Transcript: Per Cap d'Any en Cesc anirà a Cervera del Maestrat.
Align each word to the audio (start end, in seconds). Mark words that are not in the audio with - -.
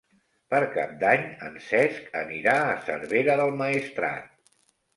Per 0.53 0.61
Cap 0.77 0.95
d'Any 1.03 1.27
en 1.49 1.59
Cesc 1.67 2.09
anirà 2.23 2.57
a 2.65 2.73
Cervera 2.89 3.39
del 3.45 3.55
Maestrat. 3.63 4.31